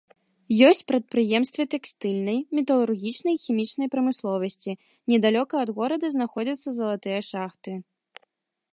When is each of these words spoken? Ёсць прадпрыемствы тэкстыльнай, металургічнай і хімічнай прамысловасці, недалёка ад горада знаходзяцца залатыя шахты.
Ёсць 0.67 0.85
прадпрыемствы 0.91 1.65
тэкстыльнай, 1.73 2.39
металургічнай 2.59 3.33
і 3.39 3.41
хімічнай 3.43 3.87
прамысловасці, 3.97 4.71
недалёка 5.13 5.55
ад 5.65 5.69
горада 5.81 6.05
знаходзяцца 6.19 6.69
залатыя 6.81 7.19
шахты. 7.33 7.71